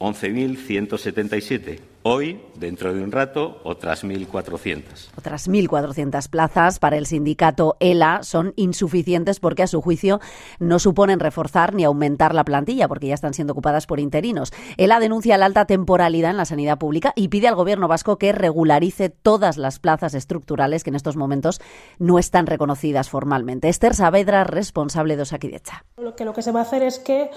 11.177 0.00 1.78
Hoy, 2.08 2.40
dentro 2.54 2.94
de 2.94 3.02
un 3.02 3.10
rato, 3.10 3.60
otras 3.64 4.04
1.400. 4.04 5.08
Otras 5.18 5.48
1.400 5.50 6.30
plazas 6.30 6.78
para 6.78 6.98
el 6.98 7.04
sindicato 7.04 7.76
ELA 7.80 8.22
son 8.22 8.52
insuficientes 8.54 9.40
porque, 9.40 9.64
a 9.64 9.66
su 9.66 9.82
juicio, 9.82 10.20
no 10.60 10.78
suponen 10.78 11.18
reforzar 11.18 11.74
ni 11.74 11.82
aumentar 11.82 12.32
la 12.32 12.44
plantilla 12.44 12.86
porque 12.86 13.08
ya 13.08 13.14
están 13.14 13.34
siendo 13.34 13.54
ocupadas 13.54 13.88
por 13.88 13.98
interinos. 13.98 14.52
ELA 14.76 15.00
denuncia 15.00 15.36
la 15.36 15.46
alta 15.46 15.64
temporalidad 15.64 16.30
en 16.30 16.36
la 16.36 16.44
sanidad 16.44 16.78
pública 16.78 17.12
y 17.16 17.26
pide 17.26 17.48
al 17.48 17.56
Gobierno 17.56 17.88
vasco 17.88 18.18
que 18.18 18.30
regularice 18.30 19.08
todas 19.08 19.56
las 19.56 19.80
plazas 19.80 20.14
estructurales 20.14 20.84
que 20.84 20.90
en 20.90 20.96
estos 20.96 21.16
momentos 21.16 21.60
no 21.98 22.20
están 22.20 22.46
reconocidas 22.46 23.10
formalmente. 23.10 23.68
Esther 23.68 23.96
Saavedra, 23.96 24.44
responsable 24.44 25.16
de 25.16 25.22
Osakidecha. 25.22 25.84
Lo 26.00 26.14
que, 26.14 26.24
lo 26.24 26.34
que 26.34 26.42
se 26.42 26.52
va 26.52 26.60
a 26.60 26.62
hacer 26.62 26.84
es 26.84 27.00
que 27.00 27.30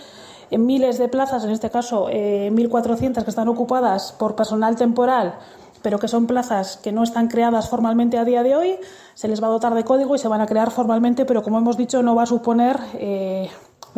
en 0.52 0.66
miles 0.66 0.98
de 0.98 1.08
plazas, 1.08 1.44
en 1.44 1.52
este 1.52 1.70
caso 1.70 2.08
1.400 2.08 3.22
eh, 3.22 3.24
que 3.24 3.30
están 3.30 3.48
ocupadas 3.48 4.14
por 4.14 4.36
personal 4.36 4.76
temporal, 4.76 5.36
pero 5.82 6.00
que 6.00 6.08
son 6.08 6.28
plazas 6.28 6.78
que 6.78 6.92
no 6.92 7.04
están 7.04 7.28
creadas 7.28 7.70
formalmente 7.70 8.18
a 8.18 8.26
día 8.26 8.44
de 8.44 8.56
hoy, 8.56 8.76
se 9.14 9.28
les 9.28 9.42
va 9.42 9.48
a 9.48 9.52
dotar 9.52 9.74
de 9.74 9.84
código 9.84 10.16
y 10.16 10.20
se 10.20 10.28
van 10.28 10.42
a 10.42 10.48
crear 10.48 10.72
formalmente, 10.72 11.26
pero 11.26 11.44
como 11.44 11.58
hemos 11.58 11.78
dicho, 11.78 12.04
no 12.04 12.16
va 12.16 12.24
a 12.24 12.28
suponer 12.28 12.78
eh, 12.96 13.50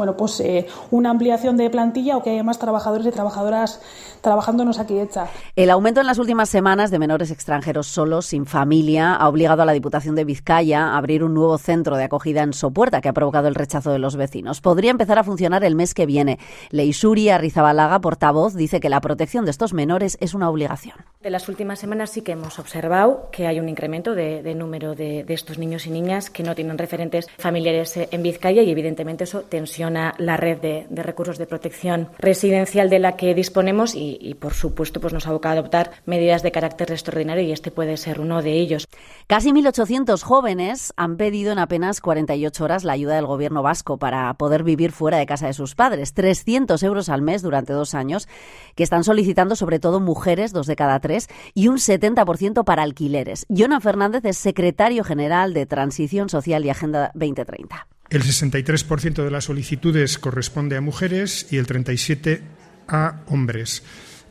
bueno, 0.02 0.18
pues 0.18 0.40
eh, 0.40 0.66
una 0.90 1.12
ampliación 1.12 1.58
de 1.58 1.70
plantilla 1.70 2.18
o 2.18 2.24
que 2.24 2.32
haya 2.32 2.42
más 2.42 2.58
trabajadores 2.58 3.06
y 3.06 3.12
trabajadoras 3.12 3.80
trabajando 4.22 4.64
en 4.64 4.70
Osakidecha. 4.70 5.28
El 5.56 5.70
aumento 5.70 6.02
en 6.02 6.08
las 6.08 6.18
últimas 6.18 6.50
semanas 6.50 6.90
de 6.90 6.98
menores 6.98 7.30
extranjeros 7.30 7.86
solos, 7.86 8.26
sin 8.26 8.48
familia, 8.48 9.14
ha 9.14 9.28
obligado 9.28 9.62
a 9.62 9.66
la 9.66 9.74
Diputación 9.74 10.16
de 10.16 10.24
Vizcaya 10.24 10.88
a 10.88 10.98
abrir 10.98 11.24
un 11.24 11.36
nuevo 11.36 11.60
centro 11.60 11.98
de 11.98 12.06
acogida 12.06 12.42
en 12.42 12.54
Sopuerta, 12.54 13.00
que 13.00 13.10
ha 13.10 13.14
provocado 13.14 13.48
el 13.48 13.54
rechazo 13.54 13.92
de 13.92 14.00
los 14.00 14.16
vecinos. 14.16 14.60
Podría 14.60 14.90
empezar 14.90 15.20
a 15.20 15.24
funcionar 15.24 15.64
el 15.64 15.76
mes 15.76 15.94
que 15.94 16.08
viene. 16.08 16.40
Leisuri 16.72 17.30
Arrizabalaga, 17.30 18.00
portavoz, 18.02 18.56
dice 18.56 18.80
que 18.80 18.90
la 18.90 19.02
protección 19.02 19.46
de 19.46 19.52
estos 19.52 19.74
menores 19.76 20.18
es 20.20 20.34
una 20.34 20.50
obligación. 20.50 20.96
De 21.22 21.30
las 21.30 21.48
últimas 21.48 21.78
semanas 21.78 22.10
sí 22.10 22.22
que 22.22 22.32
hemos 22.32 22.58
observado 22.58 23.30
que 23.32 23.46
hay 23.46 23.60
un 23.60 23.70
incremento 23.70 24.16
de, 24.16 24.56
número 24.56 24.96
de, 24.96 25.26
estos 25.28 25.60
niños 25.60 25.86
y 25.86 25.92
niñas 25.92 26.32
que 26.32 26.42
no 26.42 26.56
tienen 26.56 26.80
referentes 26.80 27.28
familiares 27.38 27.96
eh, 27.98 28.10
en 28.12 28.24
Vizcaya 28.24 28.64
y 28.64 28.72
evidentemente 28.72 29.26
eso 29.26 29.42
tensiona 29.42 29.91
la 29.94 30.38
red 30.38 30.60
de, 30.60 30.88
recursos 31.04 31.38
de 31.38 31.48
protección 31.48 32.10
residencial 32.18 32.90
de 32.90 33.00
la 33.00 33.16
que 33.16 33.34
disponemos 33.34 33.94
y, 33.96 34.36
por 34.40 34.54
supuesto 34.54 35.00
pues 35.00 35.14
nos 35.14 35.28
aboca 35.28 35.50
a 35.50 35.54
adoptar 35.54 35.92
medidas 36.06 36.44
de 36.44 36.52
carácter 36.52 36.92
extraordinario 36.92 37.44
y 37.44 37.52
este 37.52 37.72
puede 37.72 37.98
ser 37.98 38.20
uno 38.20 38.42
de 38.42 38.54
ellos. 38.54 38.88
Casi 39.28 39.52
1.800 39.52 40.22
jóvenes 40.22 40.94
han 40.98 41.18
pedido 41.18 41.52
en 41.52 41.60
apenas 41.60 42.02
48 42.02 42.64
horas 42.64 42.84
la 42.84 42.94
ayuda 42.94 43.16
del 43.16 43.26
gobierno 43.26 43.64
vasco 43.64 43.98
para 43.98 44.34
poder 44.36 44.64
vivir 44.64 44.92
fuera 44.92 45.18
de 45.18 45.26
casa 45.26 45.48
de 45.48 45.54
sus 45.54 45.76
padres. 45.76 46.14
300 46.14 46.82
euros 46.84 47.10
al 47.10 47.22
mes 47.22 47.42
durante 47.42 47.74
dos 47.74 47.94
años 47.94 48.28
que 48.76 48.84
están 48.84 49.04
solicitando 49.04 49.56
sobre 49.56 49.80
todo 49.80 50.00
mujeres, 50.00 50.54
dos 50.54 50.68
de 50.68 50.76
cada 50.76 51.00
tres, 51.00 51.28
y 51.54 51.68
un 51.68 51.78
70% 51.78 52.64
para 52.64 52.84
alquileres. 52.84 53.46
Jona 53.50 53.80
Fernández 53.80 54.26
es 54.26 54.38
secretario 54.38 55.04
general 55.04 55.54
de 55.54 55.66
Transición 55.66 56.30
Social 56.30 56.66
y 56.66 56.70
Agenda 56.70 57.12
2030. 57.14 57.88
El 58.12 58.24
63% 58.24 59.24
de 59.24 59.32
las 59.32 59.46
solicitudes 59.46 60.20
corresponde 60.20 60.76
a 60.76 60.82
mujeres 60.82 61.48
y 61.50 61.58
el 61.58 61.66
37% 61.66 62.42
a 62.90 63.22
hombres. 63.28 63.84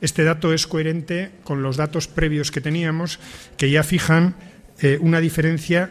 Este 0.02 0.22
dato 0.22 0.52
es 0.52 0.66
coherente 0.66 1.30
con 1.44 1.62
los 1.62 1.78
datos 1.78 2.06
previos 2.06 2.50
que 2.50 2.60
teníamos, 2.60 3.18
que 3.56 3.70
ya 3.70 3.82
fijan 3.82 4.34
eh, 4.80 4.98
una 5.00 5.18
diferencia 5.18 5.90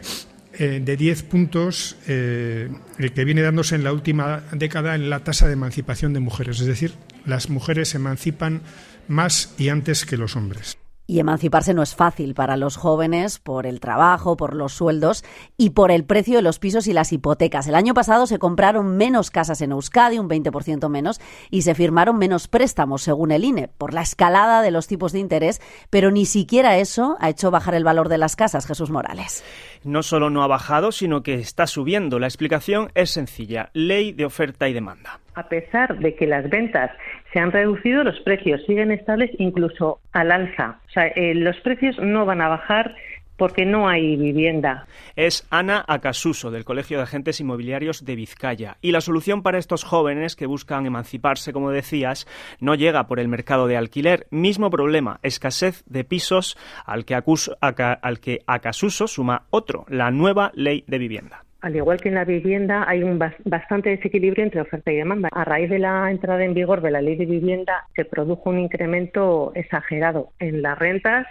eh, 0.52 0.80
de 0.80 0.96
10 0.96 1.24
puntos 1.24 1.96
eh, 2.06 2.70
que 3.12 3.24
viene 3.24 3.42
dándose 3.42 3.74
en 3.74 3.82
la 3.82 3.92
última 3.92 4.44
década 4.52 4.94
en 4.94 5.10
la 5.10 5.24
tasa 5.24 5.48
de 5.48 5.54
emancipación 5.54 6.12
de 6.12 6.20
mujeres. 6.20 6.60
Es 6.60 6.66
decir, 6.66 6.94
las 7.26 7.50
mujeres 7.50 7.88
se 7.88 7.96
emancipan 7.96 8.62
más 9.08 9.52
y 9.58 9.68
antes 9.68 10.06
que 10.06 10.16
los 10.16 10.36
hombres. 10.36 10.79
Y 11.10 11.18
emanciparse 11.18 11.74
no 11.74 11.82
es 11.82 11.96
fácil 11.96 12.34
para 12.34 12.56
los 12.56 12.76
jóvenes 12.76 13.40
por 13.40 13.66
el 13.66 13.80
trabajo, 13.80 14.36
por 14.36 14.54
los 14.54 14.74
sueldos 14.74 15.24
y 15.56 15.70
por 15.70 15.90
el 15.90 16.04
precio 16.04 16.36
de 16.36 16.42
los 16.42 16.60
pisos 16.60 16.86
y 16.86 16.92
las 16.92 17.12
hipotecas. 17.12 17.66
El 17.66 17.74
año 17.74 17.94
pasado 17.94 18.28
se 18.28 18.38
compraron 18.38 18.96
menos 18.96 19.32
casas 19.32 19.60
en 19.60 19.72
Euskadi, 19.72 20.20
un 20.20 20.28
20% 20.28 20.88
menos, 20.88 21.20
y 21.50 21.62
se 21.62 21.74
firmaron 21.74 22.16
menos 22.16 22.46
préstamos, 22.46 23.02
según 23.02 23.32
el 23.32 23.42
INE, 23.42 23.66
por 23.66 23.92
la 23.92 24.02
escalada 24.02 24.62
de 24.62 24.70
los 24.70 24.86
tipos 24.86 25.10
de 25.10 25.18
interés, 25.18 25.60
pero 25.90 26.12
ni 26.12 26.26
siquiera 26.26 26.78
eso 26.78 27.16
ha 27.18 27.28
hecho 27.28 27.50
bajar 27.50 27.74
el 27.74 27.82
valor 27.82 28.08
de 28.08 28.18
las 28.18 28.36
casas, 28.36 28.64
Jesús 28.64 28.90
Morales. 28.90 29.42
No 29.82 30.04
solo 30.04 30.30
no 30.30 30.44
ha 30.44 30.46
bajado, 30.46 30.92
sino 30.92 31.24
que 31.24 31.34
está 31.34 31.66
subiendo. 31.66 32.20
La 32.20 32.28
explicación 32.28 32.92
es 32.94 33.10
sencilla, 33.10 33.70
ley 33.72 34.12
de 34.12 34.26
oferta 34.26 34.68
y 34.68 34.74
demanda. 34.74 35.18
A 35.34 35.48
pesar 35.48 35.98
de 35.98 36.14
que 36.14 36.26
las 36.26 36.48
ventas 36.50 36.90
se 37.32 37.38
han 37.38 37.52
reducido, 37.52 38.04
los 38.04 38.18
precios 38.20 38.60
siguen 38.66 38.90
estables 38.90 39.30
incluso 39.38 40.00
al 40.12 40.32
alza. 40.32 40.80
O 40.88 40.90
sea, 40.90 41.06
eh, 41.08 41.34
los 41.34 41.56
precios 41.60 41.98
no 41.98 42.26
van 42.26 42.40
a 42.40 42.48
bajar 42.48 42.94
porque 43.40 43.64
no 43.64 43.88
hay 43.88 44.16
vivienda. 44.16 44.86
Es 45.16 45.46
Ana 45.48 45.82
Acasuso, 45.88 46.50
del 46.50 46.66
Colegio 46.66 46.98
de 46.98 47.04
Agentes 47.04 47.40
Inmobiliarios 47.40 48.04
de 48.04 48.14
Vizcaya. 48.14 48.76
Y 48.82 48.92
la 48.92 49.00
solución 49.00 49.42
para 49.42 49.56
estos 49.56 49.82
jóvenes 49.82 50.36
que 50.36 50.44
buscan 50.44 50.84
emanciparse, 50.84 51.54
como 51.54 51.70
decías, 51.70 52.26
no 52.60 52.74
llega 52.74 53.06
por 53.06 53.18
el 53.18 53.28
mercado 53.28 53.66
de 53.66 53.78
alquiler. 53.78 54.26
Mismo 54.30 54.68
problema, 54.68 55.20
escasez 55.22 55.82
de 55.86 56.04
pisos 56.04 56.58
al 56.84 57.06
que, 57.06 57.14
al 57.14 58.20
que 58.20 58.40
Acasuso 58.46 59.08
suma 59.08 59.44
otro, 59.48 59.86
la 59.88 60.10
nueva 60.10 60.52
ley 60.54 60.84
de 60.86 60.98
vivienda 60.98 61.46
al 61.60 61.76
igual 61.76 62.00
que 62.00 62.08
en 62.08 62.14
la 62.14 62.24
vivienda, 62.24 62.84
hay 62.88 63.02
un 63.02 63.18
bastante 63.18 63.90
desequilibrio 63.90 64.44
entre 64.44 64.60
oferta 64.60 64.92
y 64.92 64.96
demanda. 64.96 65.28
A 65.32 65.44
raíz 65.44 65.70
de 65.70 65.78
la 65.78 66.10
entrada 66.10 66.44
en 66.44 66.54
vigor 66.54 66.80
de 66.80 66.90
la 66.90 67.02
ley 67.02 67.16
de 67.16 67.26
vivienda, 67.26 67.86
se 67.94 68.04
produjo 68.04 68.50
un 68.50 68.58
incremento 68.58 69.52
exagerado 69.54 70.30
en 70.38 70.62
las 70.62 70.78
rentas 70.78 71.26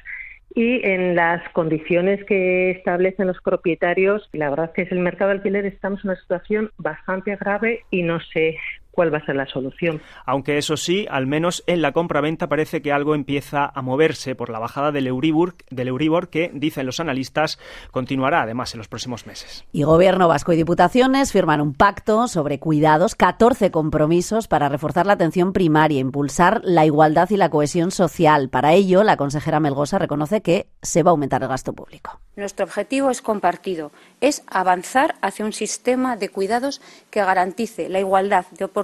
y 0.55 0.86
en 0.88 1.15
las 1.15 1.48
condiciones 1.50 2.24
que 2.25 2.71
establecen 2.71 3.27
los 3.27 3.41
propietarios. 3.41 4.27
La 4.33 4.50
verdad 4.50 4.65
es 4.67 4.71
que 4.71 4.81
es 4.83 4.91
el 4.91 5.00
mercado 5.00 5.29
de 5.29 5.38
alquiler 5.38 5.65
estamos 5.65 6.03
en 6.03 6.12
una 6.12 6.19
situación 6.19 6.71
bastante 6.77 7.36
grave 7.36 7.83
y 7.91 8.03
no 8.03 8.19
sé 8.19 8.57
cuál 8.91 9.13
va 9.13 9.19
a 9.19 9.25
ser 9.25 9.36
la 9.36 9.46
solución. 9.48 10.01
Aunque 10.25 10.58
eso 10.58 10.77
sí, 10.77 11.08
al 11.10 11.27
menos 11.27 11.63
en 11.67 11.81
la 11.81 11.91
compra-venta 11.91 12.48
parece 12.48 12.81
que 12.81 12.91
algo 12.91 13.15
empieza 13.15 13.72
a 13.74 13.81
moverse 13.81 14.36
por 14.36 14.50
la 14.50 14.60
bajada 14.60 14.91
del 14.91 15.08
Euribor, 15.08 15.55
del 15.69 15.88
Euribor 15.88 16.29
que, 16.29 16.51
dicen 16.53 16.86
los 16.86 17.00
analistas, 17.00 17.60
continuará 17.91 18.41
además 18.41 18.74
en 18.74 18.79
los 18.79 18.88
próximos 18.88 19.25
meses. 19.25 19.65
Y 19.72 19.84
Gobierno 19.84 20.27
Vasco 20.27 20.53
y 20.53 20.58
Diputaciones 20.58 21.31
firman 21.31 21.62
un 21.62 21.74
pacto 21.74 22.27
sobre 22.27 22.60
cuidados, 22.60 23.15
14 23.15 23.72
compromisos 23.72 24.48
para 24.48 24.69
reforzar 24.69 25.05
la 25.05 25.13
atención 25.13 25.53
primaria, 25.53 26.00
impulsar 26.00 26.62
la 26.63 26.86
igualdad 26.86 27.29
y 27.29 27.38
la 27.38 27.50
cohesión 27.50 27.91
social. 27.91 28.50
Para 28.50 28.74
ello, 28.74 29.03
la 29.03 29.17
consejera 29.17 29.60
Melgosa 29.60 30.00
reconoce 30.00 30.41
que 30.41 30.67
se 30.81 31.03
va 31.03 31.12
a 31.12 31.13
aumentar 31.13 31.41
el 31.41 31.50
gasto 31.50 31.74
público. 31.74 32.19
Nuestro 32.36 32.65
objetivo 32.65 33.10
es 33.10 33.22
compartido, 33.22 33.91
es 34.22 34.43
avanzar 34.48 35.15
hacia 35.22 35.46
un 35.46 35.53
sistema 35.53 36.15
de 36.15 36.29
cuidados 36.29 36.81
que 37.10 37.24
garantice 37.24 37.89
la 37.89 38.00
igualdad 38.00 38.46
de 38.51 38.65
oportunidades 38.65 38.78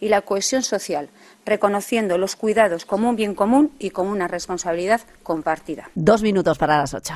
y 0.00 0.08
la 0.08 0.22
cohesión 0.22 0.62
social, 0.62 1.08
reconociendo 1.44 2.18
los 2.18 2.36
cuidados 2.36 2.84
como 2.84 3.08
un 3.08 3.16
bien 3.16 3.34
común 3.34 3.72
y 3.78 3.90
como 3.90 4.10
una 4.10 4.28
responsabilidad 4.28 5.00
compartida. 5.22 5.90
Dos 5.94 6.22
minutos 6.22 6.58
para 6.58 6.78
las 6.78 6.94
ocho. 6.94 7.14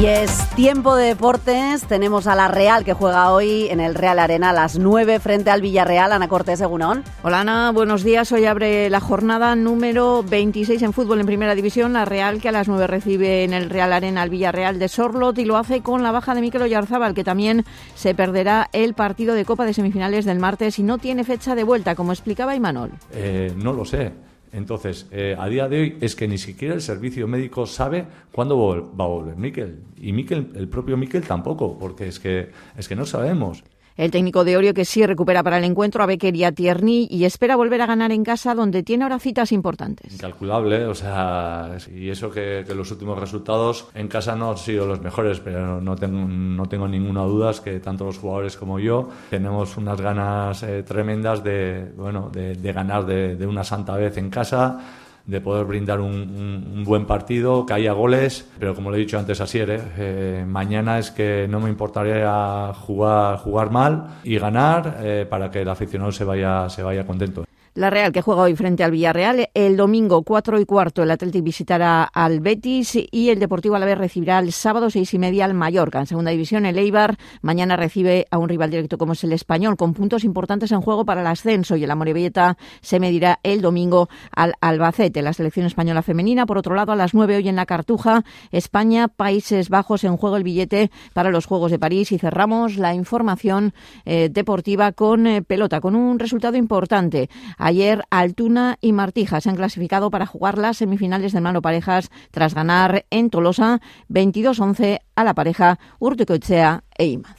Y 0.00 0.06
es 0.06 0.50
tiempo 0.56 0.96
de 0.96 1.06
deportes. 1.06 1.84
Tenemos 1.84 2.26
a 2.26 2.34
la 2.34 2.48
Real 2.48 2.84
que 2.84 2.94
juega 2.94 3.32
hoy 3.32 3.68
en 3.70 3.78
el 3.78 3.94
Real 3.94 4.18
Arena 4.18 4.50
a 4.50 4.52
las 4.52 4.76
9 4.76 5.20
frente 5.20 5.50
al 5.50 5.62
Villarreal. 5.62 6.10
Ana 6.10 6.26
Cortés, 6.26 6.60
Egunón. 6.60 7.04
Hola 7.22 7.42
Ana, 7.42 7.70
buenos 7.70 8.02
días. 8.02 8.32
Hoy 8.32 8.44
abre 8.44 8.90
la 8.90 8.98
jornada 8.98 9.54
número 9.54 10.24
26 10.24 10.82
en 10.82 10.92
fútbol 10.92 11.20
en 11.20 11.26
Primera 11.26 11.54
División. 11.54 11.92
La 11.92 12.04
Real 12.04 12.40
que 12.40 12.48
a 12.48 12.52
las 12.52 12.66
9 12.66 12.88
recibe 12.88 13.44
en 13.44 13.52
el 13.52 13.70
Real 13.70 13.92
Arena 13.92 14.22
al 14.22 14.30
Villarreal 14.30 14.80
de 14.80 14.88
Sorlot 14.88 15.38
y 15.38 15.44
lo 15.44 15.56
hace 15.56 15.80
con 15.80 16.02
la 16.02 16.10
baja 16.10 16.34
de 16.34 16.40
Mikel 16.40 16.62
Oyarzábal 16.62 17.14
que 17.14 17.22
también 17.22 17.64
se 17.94 18.16
perderá 18.16 18.68
el 18.72 18.94
partido 18.94 19.36
de 19.36 19.44
Copa 19.44 19.64
de 19.64 19.74
Semifinales 19.74 20.24
del 20.24 20.40
martes 20.40 20.80
y 20.80 20.82
no 20.82 20.98
tiene 20.98 21.22
fecha 21.22 21.54
de 21.54 21.62
vuelta, 21.62 21.94
como 21.94 22.10
explicaba 22.10 22.56
Imanol. 22.56 22.90
Eh, 23.12 23.54
no 23.56 23.72
lo 23.72 23.84
sé. 23.84 24.12
Entonces, 24.54 25.08
eh, 25.10 25.34
a 25.36 25.48
día 25.48 25.68
de 25.68 25.80
hoy 25.80 25.98
es 26.00 26.14
que 26.14 26.28
ni 26.28 26.38
siquiera 26.38 26.74
el 26.74 26.80
servicio 26.80 27.26
médico 27.26 27.66
sabe 27.66 28.06
cuándo 28.30 28.56
va 28.96 29.04
a 29.04 29.08
volver 29.08 29.36
Miquel. 29.36 29.80
Y 30.00 30.12
Miquel, 30.12 30.52
el 30.54 30.68
propio 30.68 30.96
Miquel 30.96 31.22
tampoco, 31.22 31.76
porque 31.76 32.06
es 32.06 32.20
que, 32.20 32.50
es 32.76 32.86
que 32.86 32.94
no 32.94 33.04
sabemos. 33.04 33.64
El 33.96 34.10
técnico 34.10 34.44
de 34.44 34.56
Orio 34.56 34.74
que 34.74 34.84
sí 34.84 35.06
recupera 35.06 35.42
para 35.44 35.58
el 35.58 35.64
encuentro 35.64 36.02
a 36.02 36.06
Becker 36.06 36.34
y 36.34 36.50
Tierney 36.52 37.06
y 37.08 37.24
espera 37.24 37.54
volver 37.54 37.80
a 37.80 37.86
ganar 37.86 38.10
en 38.10 38.24
casa 38.24 38.54
donde 38.54 38.82
tiene 38.82 39.04
ahora 39.04 39.20
citas 39.20 39.52
importantes. 39.52 40.12
Incalculable, 40.12 40.86
o 40.86 40.94
sea, 40.94 41.76
y 41.94 42.10
eso 42.10 42.30
que, 42.30 42.64
los 42.74 42.90
últimos 42.90 43.18
resultados 43.18 43.86
en 43.94 44.08
casa 44.08 44.34
no 44.34 44.50
han 44.50 44.58
sido 44.58 44.84
los 44.84 45.00
mejores, 45.00 45.38
pero 45.38 45.80
no 45.80 45.94
tengo, 45.94 46.88
ninguna 46.88 47.22
duda 47.22 47.52
que 47.62 47.78
tanto 47.78 48.04
los 48.04 48.18
jugadores 48.18 48.56
como 48.56 48.80
yo 48.80 49.08
tenemos 49.30 49.76
unas 49.76 50.00
ganas 50.00 50.62
eh, 50.64 50.82
tremendas 50.82 51.44
de, 51.44 51.92
bueno, 51.96 52.30
de, 52.32 52.72
ganar 52.72 53.06
de 53.06 53.46
una 53.46 53.62
santa 53.62 53.94
vez 53.94 54.16
en 54.16 54.30
casa 54.30 55.03
de 55.26 55.40
poder 55.40 55.64
brindar 55.64 56.00
un, 56.00 56.84
buen 56.84 57.06
partido, 57.06 57.64
que 57.64 57.72
haya 57.72 57.92
goles, 57.92 58.46
pero 58.58 58.74
como 58.74 58.90
le 58.90 58.98
he 58.98 59.00
dicho 59.00 59.18
antes 59.18 59.40
a 59.40 59.46
Siere, 59.46 59.80
eh, 59.96 60.44
mañana 60.46 60.98
es 60.98 61.10
que 61.10 61.46
no 61.48 61.60
me 61.60 61.70
importaría 61.70 62.72
jugar, 62.74 63.38
jugar 63.38 63.70
mal 63.70 64.18
y 64.22 64.38
ganar 64.38 64.98
eh, 65.00 65.26
para 65.28 65.50
que 65.50 65.62
el 65.62 65.68
aficionado 65.68 66.12
se 66.12 66.24
vaya, 66.24 66.68
se 66.68 66.82
vaya 66.82 67.06
contento. 67.06 67.44
La 67.76 67.90
Real 67.90 68.12
que 68.12 68.22
juega 68.22 68.42
hoy 68.42 68.54
frente 68.54 68.84
al 68.84 68.92
Villarreal. 68.92 69.50
El 69.52 69.76
domingo 69.76 70.22
4 70.22 70.60
y 70.60 70.64
cuarto 70.64 71.02
el 71.02 71.10
Atlético 71.10 71.44
visitará 71.44 72.04
al 72.04 72.38
Betis 72.38 72.96
y 73.10 73.30
el 73.30 73.40
Deportivo 73.40 73.74
Alavés 73.74 73.98
recibirá 73.98 74.38
el 74.38 74.52
sábado 74.52 74.90
seis 74.90 75.12
y 75.12 75.18
media 75.18 75.44
al 75.44 75.54
Mallorca. 75.54 75.98
En 75.98 76.06
segunda 76.06 76.30
división 76.30 76.66
el 76.66 76.78
Eibar 76.78 77.16
mañana 77.42 77.74
recibe 77.74 78.28
a 78.30 78.38
un 78.38 78.48
rival 78.48 78.70
directo 78.70 78.96
como 78.96 79.14
es 79.14 79.24
el 79.24 79.32
Español 79.32 79.76
con 79.76 79.92
puntos 79.92 80.22
importantes 80.22 80.70
en 80.70 80.82
juego 80.82 81.04
para 81.04 81.22
el 81.22 81.26
ascenso 81.26 81.74
y 81.74 81.82
el 81.82 81.90
Amorebieta 81.90 82.56
se 82.80 83.00
medirá 83.00 83.40
el 83.42 83.60
domingo 83.60 84.08
al 84.30 84.54
Albacete. 84.60 85.20
La 85.20 85.32
selección 85.32 85.66
española 85.66 86.02
femenina 86.02 86.46
por 86.46 86.58
otro 86.58 86.76
lado 86.76 86.92
a 86.92 86.96
las 86.96 87.12
9 87.12 87.38
hoy 87.38 87.48
en 87.48 87.56
la 87.56 87.66
Cartuja 87.66 88.22
España 88.52 89.08
Países 89.08 89.68
Bajos 89.68 90.04
en 90.04 90.16
juego 90.16 90.36
el 90.36 90.44
billete 90.44 90.92
para 91.12 91.30
los 91.30 91.46
Juegos 91.46 91.72
de 91.72 91.80
París 91.80 92.12
y 92.12 92.18
cerramos 92.18 92.76
la 92.76 92.94
información 92.94 93.74
eh, 94.04 94.28
deportiva 94.30 94.92
con 94.92 95.26
eh, 95.26 95.42
pelota 95.42 95.80
con 95.80 95.96
un 95.96 96.20
resultado 96.20 96.56
importante. 96.56 97.28
Ayer 97.64 98.04
Altuna 98.10 98.76
y 98.82 98.92
Martija 98.92 99.40
se 99.40 99.48
han 99.48 99.56
clasificado 99.56 100.10
para 100.10 100.26
jugar 100.26 100.58
las 100.58 100.76
semifinales 100.76 101.32
de 101.32 101.40
mano 101.40 101.62
parejas 101.62 102.10
tras 102.30 102.54
ganar 102.54 103.06
en 103.08 103.30
Tolosa 103.30 103.80
22-11 104.10 104.98
a 105.16 105.24
la 105.24 105.32
pareja 105.32 105.78
Urtecoechea 105.98 106.84
e 106.98 107.06
Imaz. 107.06 107.38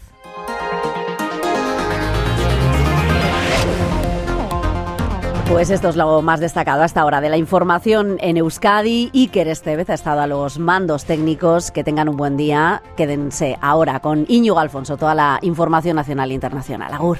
Pues 5.48 5.70
esto 5.70 5.89
es 5.89 5.96
lo 5.96 6.24
más 6.24 6.39
destacado 6.39 6.82
hasta 6.82 7.01
ahora 7.01 7.22
de 7.22 7.29
la 7.29 7.38
información 7.38 8.17
en 8.20 8.38
Euskadi. 8.38 9.12
Iker 9.13 9.48
Estevez 9.48 9.91
ha 9.91 9.94
estado 9.94 10.22
a 10.22 10.27
los 10.27 10.58
mandos 10.58 11.05
técnicos. 11.05 11.70
Que 11.70 11.84
tengan 11.84 12.10
un 12.10 12.17
buen 12.17 12.36
día. 12.36 12.82
Quédense 12.98 13.60
ahora 13.62 14.00
con 14.00 14.25
Íñigo 14.27 14.58
Alfonso, 14.58 14.98
toda 14.98 15.13
la 15.13 15.38
información 15.44 15.98
nacional 15.98 16.32
e 16.32 16.34
internacional. 16.34 16.91
Agur. 16.96 17.20